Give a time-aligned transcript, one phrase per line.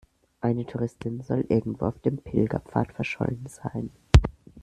[0.39, 3.91] Eine Touristin soll irgendwo auf dem Pilgerpfad verschollen sein.